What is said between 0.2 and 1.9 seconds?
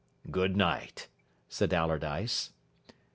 "Good night," said